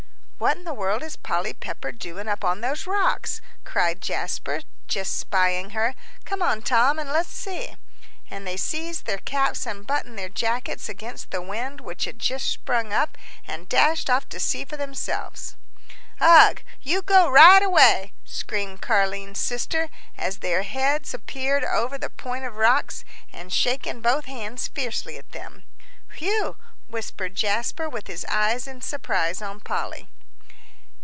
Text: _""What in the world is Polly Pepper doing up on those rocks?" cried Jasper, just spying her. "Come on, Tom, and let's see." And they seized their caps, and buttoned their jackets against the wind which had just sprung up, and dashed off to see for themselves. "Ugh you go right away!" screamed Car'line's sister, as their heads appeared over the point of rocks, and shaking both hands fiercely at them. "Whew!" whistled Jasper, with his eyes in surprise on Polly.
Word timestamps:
_""What 0.43 0.57
in 0.57 0.63
the 0.63 0.73
world 0.73 1.03
is 1.03 1.17
Polly 1.17 1.53
Pepper 1.53 1.91
doing 1.91 2.27
up 2.27 2.43
on 2.43 2.61
those 2.61 2.87
rocks?" 2.87 3.41
cried 3.63 4.01
Jasper, 4.01 4.61
just 4.87 5.15
spying 5.19 5.69
her. 5.69 5.93
"Come 6.25 6.41
on, 6.41 6.63
Tom, 6.63 6.97
and 6.97 7.11
let's 7.11 7.29
see." 7.29 7.75
And 8.31 8.47
they 8.47 8.57
seized 8.57 9.05
their 9.05 9.19
caps, 9.19 9.67
and 9.67 9.85
buttoned 9.85 10.17
their 10.17 10.29
jackets 10.29 10.89
against 10.89 11.29
the 11.29 11.43
wind 11.43 11.79
which 11.79 12.05
had 12.05 12.17
just 12.17 12.49
sprung 12.49 12.91
up, 12.91 13.19
and 13.47 13.69
dashed 13.69 14.09
off 14.09 14.27
to 14.29 14.39
see 14.39 14.65
for 14.65 14.77
themselves. 14.77 15.57
"Ugh 16.19 16.59
you 16.81 17.03
go 17.03 17.29
right 17.29 17.61
away!" 17.61 18.11
screamed 18.25 18.81
Car'line's 18.81 19.37
sister, 19.39 19.89
as 20.17 20.39
their 20.39 20.63
heads 20.63 21.13
appeared 21.13 21.63
over 21.63 21.99
the 21.99 22.09
point 22.09 22.45
of 22.45 22.55
rocks, 22.57 23.05
and 23.31 23.53
shaking 23.53 24.01
both 24.01 24.25
hands 24.25 24.67
fiercely 24.67 25.19
at 25.19 25.33
them. 25.33 25.65
"Whew!" 26.17 26.57
whistled 26.87 27.35
Jasper, 27.35 27.87
with 27.87 28.07
his 28.07 28.25
eyes 28.25 28.65
in 28.65 28.81
surprise 28.81 29.39
on 29.43 29.59
Polly. 29.59 30.09